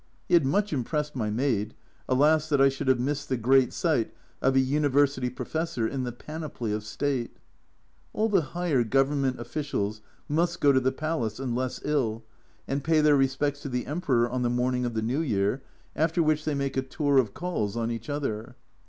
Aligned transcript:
He 0.27 0.33
had 0.33 0.47
much 0.47 0.73
impressed 0.73 1.15
my 1.15 1.29
maid, 1.29 1.75
alas, 2.09 2.49
that 2.49 2.59
I 2.59 2.69
should 2.69 2.87
have 2.87 2.99
missed 2.99 3.29
the 3.29 3.37
great 3.37 3.71
sight 3.71 4.11
of 4.41 4.55
a 4.55 4.59
University 4.59 5.29
Professor 5.29 5.87
in 5.87 6.05
the 6.05 6.11
panoply 6.11 6.71
of 6.71 6.83
state! 6.83 7.37
All 8.11 8.27
the 8.27 8.41
higher 8.57 8.83
Government 8.83 9.39
officials 9.39 10.01
must 10.27 10.59
go 10.59 10.71
to 10.71 10.79
the 10.79 10.91
palace 10.91 11.39
(unless 11.39 11.81
ill) 11.85 12.23
and 12.67 12.83
pay 12.83 12.99
their 13.01 13.15
respects 13.15 13.61
to 13.61 13.69
the 13.69 13.85
Emperor 13.85 14.27
on 14.27 14.41
the 14.41 14.49
morning 14.49 14.85
of 14.85 14.95
the 14.95 15.03
New 15.03 15.19
Year, 15.21 15.61
after 15.95 16.23
which 16.23 16.45
they 16.45 16.55
make 16.55 16.75
a 16.77 16.81
tour 16.81 17.19
of 17.19 17.35
calls 17.35 17.77
on 17.77 17.91
each 17.91 18.09
other. 18.09 18.55